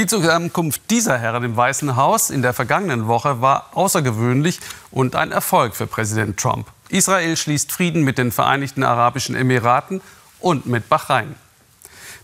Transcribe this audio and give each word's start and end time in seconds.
Die 0.00 0.06
Zusammenkunft 0.06 0.80
dieser 0.88 1.18
Herren 1.18 1.44
im 1.44 1.58
Weißen 1.58 1.94
Haus 1.94 2.30
in 2.30 2.40
der 2.40 2.54
vergangenen 2.54 3.06
Woche 3.06 3.42
war 3.42 3.68
außergewöhnlich 3.74 4.58
und 4.90 5.14
ein 5.14 5.30
Erfolg 5.30 5.76
für 5.76 5.86
Präsident 5.86 6.40
Trump. 6.40 6.68
Israel 6.88 7.36
schließt 7.36 7.70
Frieden 7.70 8.02
mit 8.02 8.16
den 8.16 8.32
Vereinigten 8.32 8.82
Arabischen 8.82 9.34
Emiraten 9.36 10.00
und 10.38 10.64
mit 10.64 10.88
Bahrain. 10.88 11.34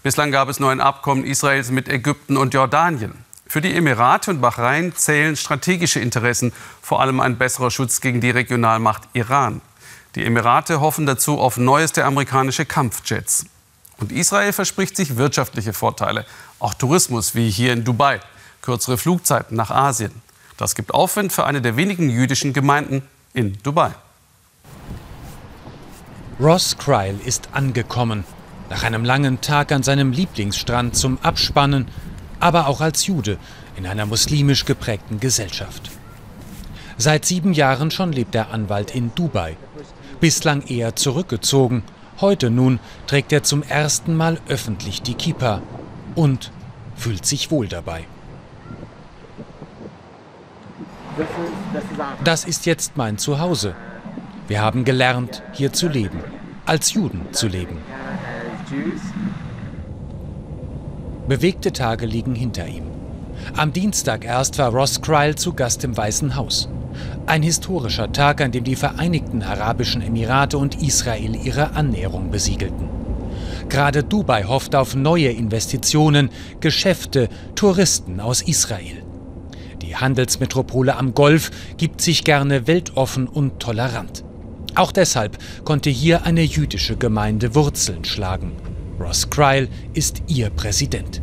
Bislang 0.03 0.31
gab 0.33 0.49
es 0.49 0.59
nur 0.59 0.71
ein 0.71 0.81
Abkommen 0.81 1.27
Israels 1.27 1.71
mit 1.71 1.91
Ägypten 1.91 2.39
und 2.39 2.55
Jordanien. 2.55 3.13
Für 3.47 3.61
die 3.61 3.75
Emirate 3.75 4.31
und 4.31 4.41
Bahrain 4.41 4.95
zählen 4.97 5.37
strategische 5.37 6.01
Interessen, 6.01 6.55
vor 6.81 7.03
allem 7.03 7.21
ein 7.21 7.37
besserer 7.37 7.71
Schutz 7.71 8.01
gegen 8.01 8.23
die 8.23 8.31
Regionalmacht 8.31 9.03
Iran. 9.13 9.61
Die 10.15 10.25
Emirate 10.25 10.81
hoffen 10.81 11.05
dazu 11.05 11.39
auf 11.39 11.59
neueste 11.59 12.07
amerikanische 12.07 12.65
Kampfjets. 12.65 13.45
Und 13.99 14.13
Israel 14.13 14.53
verspricht 14.53 14.97
sich 14.97 15.17
wirtschaftliche 15.17 15.73
Vorteile, 15.73 16.27
auch 16.59 16.75
Tourismus 16.75 17.35
wie 17.35 17.51
hier 17.51 17.73
in 17.73 17.85
Dubai, 17.85 18.21
kürzere 18.63 18.99
Flugzeiten 18.99 19.57
nach 19.57 19.71
Asien. 19.71 20.13
Das 20.57 20.75
gibt 20.75 20.93
Aufwind 20.93 21.33
für 21.33 21.45
eine 21.45 21.63
der 21.63 21.77
wenigen 21.77 22.11
jüdischen 22.11 22.53
Gemeinden 22.53 23.03
in 23.33 23.57
Dubai. 23.63 23.93
Ross 26.39 26.77
Kreil 26.77 27.19
ist 27.25 27.49
angekommen. 27.53 28.25
Nach 28.69 28.83
einem 28.83 29.05
langen 29.05 29.41
Tag 29.41 29.73
an 29.73 29.83
seinem 29.83 30.13
Lieblingsstrand 30.13 30.97
zum 30.97 31.19
Abspannen, 31.23 31.89
aber 32.41 32.67
auch 32.67 32.81
als 32.81 33.07
Jude 33.07 33.39
in 33.77 33.87
einer 33.87 34.07
muslimisch 34.07 34.65
geprägten 34.65 35.21
Gesellschaft. 35.21 35.91
Seit 36.99 37.25
sieben 37.25 37.53
Jahren 37.53 37.91
schon 37.91 38.13
lebt 38.13 38.35
der 38.35 38.51
Anwalt 38.51 38.95
in 38.95 39.15
Dubai. 39.15 39.57
Bislang 40.21 40.63
eher 40.63 40.97
zurückgezogen. 40.97 41.83
Heute 42.21 42.51
nun 42.51 42.81
trägt 43.07 43.33
er 43.33 43.43
zum 43.43 43.63
ersten 43.63 44.15
Mal 44.15 44.39
öffentlich 44.49 45.03
die 45.03 45.15
Kippa 45.15 45.61
und 46.15 46.51
fühlt 46.95 47.27
sich 47.27 47.51
wohl 47.51 47.69
dabei. 47.69 48.05
Das 52.25 52.45
ist 52.45 52.67
jetzt 52.67 52.97
mein 52.97 53.19
Zuhause. 53.19 53.75
Wir 54.49 54.61
haben 54.61 54.85
gelernt, 54.85 55.43
hier 55.53 55.73
zu 55.73 55.89
leben, 55.89 56.21
als 56.65 56.93
Juden 56.93 57.33
zu 57.33 57.49
leben. 57.49 57.79
Bewegte 61.29 61.73
Tage 61.73 62.07
liegen 62.07 62.35
hinter 62.35 62.67
ihm. 62.67 62.85
Am 63.57 63.73
Dienstag 63.73 64.25
erst 64.25 64.59
war 64.59 64.71
Ross 64.71 65.03
Kreil 65.03 65.35
zu 65.35 65.53
Gast 65.53 65.85
im 65.85 65.97
Weißen 65.97 66.37
Haus. 66.37 66.69
Ein 67.27 67.43
historischer 67.43 68.13
Tag, 68.13 68.41
an 68.41 68.53
dem 68.53 68.65
die 68.65 68.77
Vereinigten 68.77 69.43
Arabischen 69.43 70.03
Emirate 70.03 70.59
und 70.59 70.83
Israel 70.83 71.37
ihre 71.37 71.73
Annäherung 71.73 72.31
besiegelten. 72.31 72.89
Gerade 73.69 74.05
Dubai 74.05 74.45
hofft 74.45 74.75
auf 74.75 74.95
neue 74.95 75.31
Investitionen, 75.31 76.31
Geschäfte, 76.61 77.29
Touristen 77.55 78.21
aus 78.21 78.43
Israel. 78.43 79.03
Die 79.83 79.97
Handelsmetropole 79.97 80.97
am 80.97 81.15
Golf 81.15 81.51
gibt 81.77 82.01
sich 82.01 82.25
gerne 82.25 82.67
weltoffen 82.67 83.27
und 83.29 83.61
tolerant. 83.61 84.25
Auch 84.75 84.93
deshalb 84.93 85.39
konnte 85.65 85.91
hier 85.91 86.25
eine 86.25 86.43
jüdische 86.43 86.97
Gemeinde 86.97 87.55
Wurzeln 87.55 88.05
schlagen. 88.05 88.53
Ross 89.01 89.31
Kreil 89.31 89.69
ist 89.95 90.23
ihr 90.27 90.51
Präsident. 90.51 91.23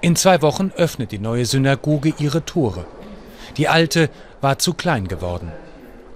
In 0.00 0.16
zwei 0.16 0.40
Wochen 0.42 0.72
öffnet 0.76 1.12
die 1.12 1.18
neue 1.18 1.44
Synagoge 1.44 2.14
ihre 2.18 2.44
Tore. 2.44 2.86
Die 3.56 3.68
alte 3.68 4.10
war 4.40 4.58
zu 4.58 4.74
klein 4.74 5.08
geworden. 5.08 5.52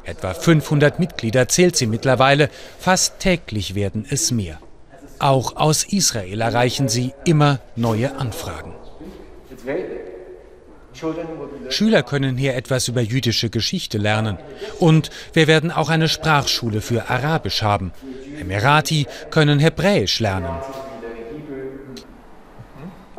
Etwa 0.05 0.35
500 0.35 0.99
Mitglieder 0.99 1.49
zählt 1.49 1.77
sie 1.77 1.87
mittlerweile, 1.87 2.51
fast 2.79 3.21
täglich 3.21 3.75
werden 3.75 4.07
es 4.09 4.31
mehr. 4.31 4.59
Auch 5.19 5.57
aus 5.57 5.85
Israel 5.85 6.41
erreichen 6.41 6.89
sie 6.89 7.15
immer 7.25 7.61
neue 7.77 8.17
Anfragen. 8.17 8.75
Schüler 11.71 12.03
können 12.03 12.37
hier 12.37 12.55
etwas 12.55 12.89
über 12.89 13.01
jüdische 13.01 13.51
Geschichte 13.51 13.99
lernen. 13.99 14.39
Und 14.79 15.11
wir 15.33 15.47
werden 15.47 15.71
auch 15.71 15.89
eine 15.89 16.09
Sprachschule 16.09 16.81
für 16.81 17.09
Arabisch 17.09 17.63
haben. 17.63 17.93
Emirati 18.39 19.07
können 19.31 19.59
Hebräisch 19.59 20.21
lernen. 20.21 20.57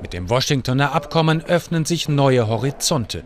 Mit 0.01 0.13
dem 0.13 0.29
Washingtoner 0.29 0.93
Abkommen 0.93 1.43
öffnen 1.43 1.85
sich 1.85 2.07
neue 2.07 2.47
Horizonte. 2.47 3.23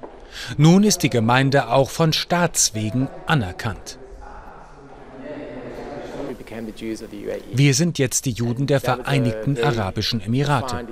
Nun 0.58 0.84
ist 0.84 1.04
die 1.04 1.10
Gemeinde 1.10 1.70
auch 1.70 1.90
von 1.90 2.14
Staatswegen 2.14 3.08
anerkannt. 3.26 4.00
Wir 7.52 7.74
sind 7.74 8.00
jetzt 8.00 8.26
die 8.26 8.32
Juden 8.32 8.68
der 8.68 8.80
Vereinigten 8.80 9.58
Arabischen 9.62 10.22
Emirate. 10.22 10.86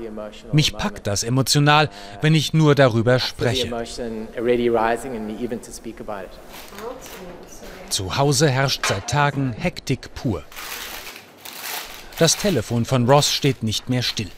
Mich 0.52 0.74
packt 0.74 1.08
das 1.08 1.24
emotional, 1.24 1.90
wenn 2.22 2.36
ich 2.36 2.54
nur 2.54 2.76
darüber 2.76 3.20
spreche. 3.20 3.70
Zu 7.90 8.18
Hause 8.18 8.50
herrscht 8.50 8.86
seit 8.86 9.10
Tagen 9.10 9.54
Hektik 9.54 10.14
pur. 10.14 10.44
Das 12.20 12.38
Telefon 12.38 12.86
von 12.86 13.08
Ross 13.10 13.32
steht 13.32 13.64
nicht 13.64 13.90
mehr 13.90 14.02
still. 14.02 14.30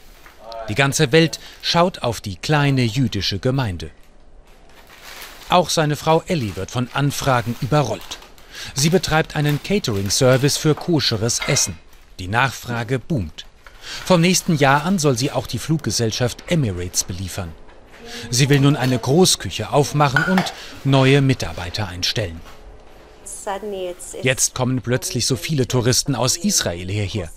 Die 0.68 0.74
ganze 0.74 1.12
Welt 1.12 1.40
schaut 1.62 2.02
auf 2.02 2.20
die 2.20 2.36
kleine 2.36 2.82
jüdische 2.82 3.38
Gemeinde. 3.38 3.90
Auch 5.50 5.68
seine 5.68 5.96
Frau 5.96 6.22
Ellie 6.28 6.54
wird 6.54 6.70
von 6.70 6.88
Anfragen 6.94 7.56
überrollt. 7.60 8.18
Sie 8.74 8.88
betreibt 8.88 9.34
einen 9.34 9.60
Catering-Service 9.60 10.56
für 10.56 10.76
koscheres 10.76 11.40
Essen. 11.46 11.76
Die 12.20 12.28
Nachfrage 12.28 13.00
boomt. 13.00 13.46
Vom 14.04 14.20
nächsten 14.20 14.56
Jahr 14.56 14.84
an 14.84 15.00
soll 15.00 15.18
sie 15.18 15.32
auch 15.32 15.48
die 15.48 15.58
Fluggesellschaft 15.58 16.44
Emirates 16.46 17.02
beliefern. 17.02 17.50
Sie 18.30 18.48
will 18.48 18.60
nun 18.60 18.76
eine 18.76 18.98
Großküche 18.98 19.72
aufmachen 19.72 20.24
und 20.24 20.52
neue 20.84 21.20
Mitarbeiter 21.20 21.88
einstellen. 21.88 22.40
Jetzt 24.22 24.54
kommen 24.54 24.80
plötzlich 24.80 25.26
so 25.26 25.36
viele 25.36 25.66
Touristen 25.66 26.14
aus 26.14 26.36
Israel 26.36 26.88
hierher. 26.88 27.30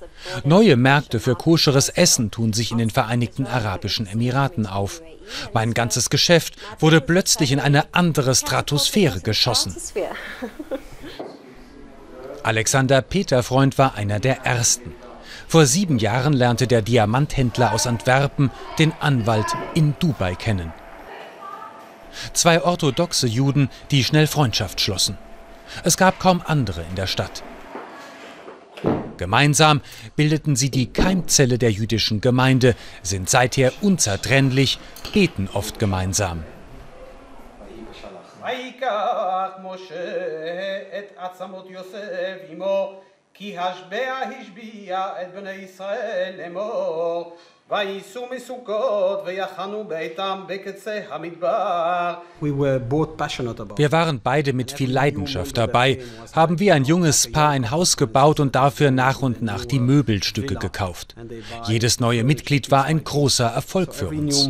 Neue 0.43 0.75
Märkte 0.75 1.19
für 1.19 1.35
koscheres 1.35 1.89
Essen 1.89 2.31
tun 2.31 2.53
sich 2.53 2.71
in 2.71 2.77
den 2.77 2.89
Vereinigten 2.89 3.45
Arabischen 3.45 4.07
Emiraten 4.07 4.65
auf. 4.65 5.01
Mein 5.53 5.73
ganzes 5.73 6.09
Geschäft 6.09 6.55
wurde 6.79 7.01
plötzlich 7.01 7.51
in 7.51 7.59
eine 7.59 7.93
andere 7.93 8.35
Stratosphäre 8.35 9.21
geschossen. 9.21 9.75
Alexander 12.43 13.01
Peterfreund 13.01 13.77
war 13.77 13.95
einer 13.95 14.19
der 14.19 14.45
ersten. 14.45 14.93
Vor 15.47 15.65
sieben 15.65 15.97
Jahren 15.97 16.33
lernte 16.33 16.67
der 16.67 16.81
Diamanthändler 16.81 17.73
aus 17.73 17.87
Antwerpen 17.87 18.51
den 18.79 18.91
Anwalt 18.99 19.47
in 19.73 19.95
Dubai 19.99 20.35
kennen. 20.35 20.73
Zwei 22.33 22.61
orthodoxe 22.63 23.27
Juden, 23.27 23.69
die 23.91 24.03
schnell 24.03 24.27
Freundschaft 24.27 24.81
schlossen. 24.81 25.17
Es 25.83 25.97
gab 25.97 26.19
kaum 26.19 26.41
andere 26.45 26.83
in 26.89 26.95
der 26.95 27.07
Stadt. 27.07 27.43
Gemeinsam 29.17 29.81
bildeten 30.15 30.55
sie 30.55 30.69
die 30.69 30.91
Keimzelle 30.91 31.57
der 31.57 31.71
jüdischen 31.71 32.19
Gemeinde, 32.19 32.75
sind 33.01 33.29
seither 33.29 33.71
unzertrennlich, 33.81 34.79
beten 35.13 35.49
oft 35.53 35.79
gemeinsam. 35.79 36.43
ויקח 43.40 43.60
משה 43.60 43.84
את 43.84 43.84
עצמות 43.84 43.88
יוסף 43.88 43.88
עמו, 43.88 43.88
כי 43.88 43.98
השבע 43.98 44.18
השביע 44.40 45.06
את 45.22 45.34
בני 45.34 45.50
ישראל 45.50 46.34
לאמור. 46.38 47.36
וייסעו 47.70 48.26
מסוכות 48.36 49.22
ויחנו 49.26 49.84
ביתם 49.88 50.40
בקצה 50.46 51.00
המדבר. 51.10 52.14
Wir 53.76 53.92
waren 53.92 54.20
beide 54.24 54.52
mit 54.54 54.72
viel 54.72 54.90
Leidenschaft 54.90 55.58
dabei, 55.58 55.98
haben 56.32 56.58
wie 56.60 56.72
ein 56.72 56.84
junges 56.84 57.30
Paar 57.30 57.50
ein 57.50 57.70
Haus 57.70 57.98
gebaut 57.98 58.40
und 58.40 58.54
dafür 58.54 58.90
nach 58.90 59.20
und 59.20 59.42
nach 59.42 59.66
die 59.66 59.80
Möbelstücke 59.80 60.54
gekauft. 60.54 61.14
Jedes 61.66 62.00
neue 62.00 62.24
Mitglied 62.24 62.70
war 62.70 62.84
ein 62.84 63.04
großer 63.04 63.48
Erfolg 63.48 63.94
für 63.94 64.08
uns. 64.08 64.48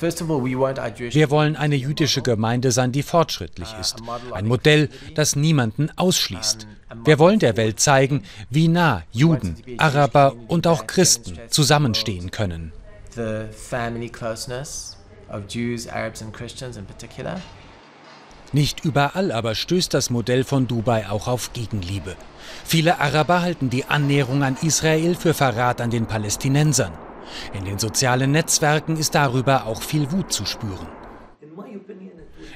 Wir 0.00 1.30
wollen 1.30 1.56
eine 1.56 1.76
jüdische 1.76 2.22
Gemeinde 2.22 2.72
sein, 2.72 2.92
die 2.92 3.02
fortschrittlich 3.02 3.68
ist. 3.80 3.96
Ein 4.32 4.46
Modell, 4.46 4.88
das 5.14 5.36
niemanden 5.36 5.90
ausschließt. 5.96 6.66
Wir 7.04 7.18
wollen 7.18 7.38
der 7.38 7.56
Welt 7.56 7.80
zeigen, 7.80 8.22
wie 8.48 8.68
nah 8.68 9.02
Juden, 9.12 9.56
Araber 9.78 10.34
und 10.48 10.66
auch 10.66 10.86
Christen 10.86 11.38
zusammenstehen 11.48 12.30
können. 12.30 12.72
Nicht 18.52 18.84
überall 18.84 19.30
aber 19.30 19.54
stößt 19.54 19.94
das 19.94 20.10
Modell 20.10 20.42
von 20.42 20.66
Dubai 20.66 21.08
auch 21.08 21.28
auf 21.28 21.52
Gegenliebe. 21.52 22.16
Viele 22.64 22.98
Araber 22.98 23.42
halten 23.42 23.70
die 23.70 23.84
Annäherung 23.84 24.42
an 24.42 24.56
Israel 24.62 25.14
für 25.14 25.34
Verrat 25.34 25.80
an 25.80 25.90
den 25.90 26.06
Palästinensern. 26.06 26.92
In 27.52 27.64
den 27.64 27.78
sozialen 27.78 28.32
Netzwerken 28.32 28.96
ist 28.96 29.14
darüber 29.14 29.66
auch 29.66 29.82
viel 29.82 30.10
Wut 30.12 30.32
zu 30.32 30.44
spüren. 30.44 30.88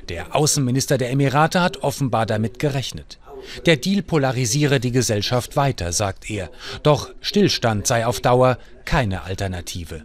Der 0.08 0.34
Außenminister 0.34 0.98
der 0.98 1.10
Emirate 1.10 1.60
hat 1.60 1.82
offenbar 1.82 2.26
damit 2.26 2.58
gerechnet. 2.58 3.18
Der 3.66 3.76
Deal 3.76 4.02
polarisiere 4.02 4.80
die 4.80 4.92
Gesellschaft 4.92 5.56
weiter, 5.56 5.92
sagt 5.92 6.30
er. 6.30 6.50
Doch 6.82 7.10
Stillstand 7.20 7.86
sei 7.86 8.06
auf 8.06 8.20
Dauer 8.20 8.58
keine 8.84 9.22
Alternative. 9.22 10.04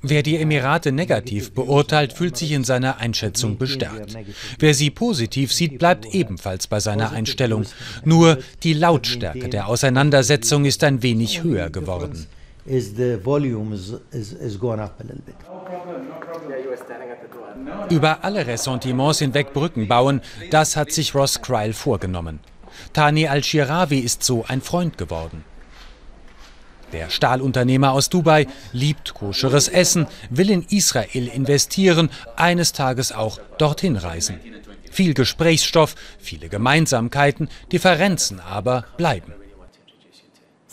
Wer 0.00 0.22
die 0.22 0.36
Emirate 0.36 0.92
negativ 0.92 1.52
beurteilt, 1.52 2.12
fühlt 2.12 2.36
sich 2.36 2.52
in 2.52 2.62
seiner 2.62 2.98
Einschätzung 2.98 3.58
bestärkt. 3.58 4.16
Wer 4.58 4.74
sie 4.74 4.90
positiv 4.90 5.52
sieht, 5.52 5.78
bleibt 5.78 6.06
ebenfalls 6.14 6.68
bei 6.68 6.78
seiner 6.78 7.10
Einstellung. 7.10 7.64
Nur 8.04 8.38
die 8.62 8.74
Lautstärke 8.74 9.48
der 9.48 9.66
Auseinandersetzung 9.66 10.64
ist 10.66 10.84
ein 10.84 11.02
wenig 11.02 11.42
höher 11.42 11.70
geworden. 11.70 12.26
Über 17.90 18.24
alle 18.24 18.46
Ressentiments 18.46 19.18
hinweg 19.18 19.52
Brücken 19.52 19.88
bauen, 19.88 20.20
das 20.50 20.76
hat 20.76 20.92
sich 20.92 21.14
Ross 21.14 21.42
Kreil 21.42 21.72
vorgenommen. 21.72 22.38
Tani 22.92 23.26
al-Shirawi 23.26 23.98
ist 23.98 24.22
so 24.22 24.44
ein 24.46 24.60
Freund 24.60 24.98
geworden. 24.98 25.44
Der 26.92 27.10
Stahlunternehmer 27.10 27.92
aus 27.92 28.08
Dubai 28.08 28.46
liebt 28.72 29.14
koscheres 29.14 29.68
Essen, 29.68 30.06
will 30.30 30.50
in 30.50 30.64
Israel 30.70 31.28
investieren, 31.28 32.10
eines 32.36 32.72
Tages 32.72 33.12
auch 33.12 33.38
dorthin 33.58 33.96
reisen. 33.96 34.40
Viel 34.90 35.12
Gesprächsstoff, 35.12 35.94
viele 36.18 36.48
Gemeinsamkeiten, 36.48 37.48
Differenzen 37.70 38.40
aber 38.40 38.84
bleiben. 38.96 39.34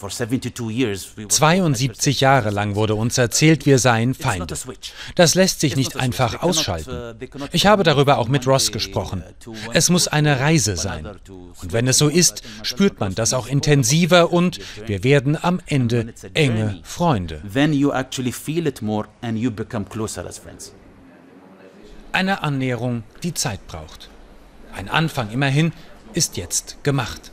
72 0.09 2.21
Jahre 2.21 2.49
lang 2.49 2.75
wurde 2.75 2.95
uns 2.95 3.17
erzählt, 3.17 3.65
wir 3.65 3.79
seien 3.79 4.13
Feinde. 4.13 4.55
Das 5.15 5.35
lässt 5.35 5.59
sich 5.59 5.75
nicht 5.75 5.97
einfach 5.97 6.41
ausschalten. 6.41 7.17
Ich 7.51 7.65
habe 7.65 7.83
darüber 7.83 8.17
auch 8.17 8.27
mit 8.27 8.47
Ross 8.47 8.71
gesprochen. 8.71 9.23
Es 9.73 9.89
muss 9.89 10.07
eine 10.07 10.39
Reise 10.39 10.77
sein. 10.77 11.07
Und 11.61 11.73
wenn 11.73 11.87
es 11.87 11.97
so 11.97 12.07
ist, 12.07 12.43
spürt 12.63 12.99
man 12.99 13.15
das 13.15 13.33
auch 13.33 13.47
intensiver 13.47 14.31
und 14.31 14.59
wir 14.85 15.03
werden 15.03 15.37
am 15.41 15.59
Ende 15.65 16.13
enge 16.33 16.79
Freunde. 16.83 17.41
Eine 22.11 22.43
Annäherung, 22.43 23.03
die 23.23 23.33
Zeit 23.33 23.65
braucht. 23.67 24.09
Ein 24.73 24.89
Anfang 24.89 25.31
immerhin 25.31 25.73
ist 26.13 26.37
jetzt 26.37 26.83
gemacht. 26.83 27.31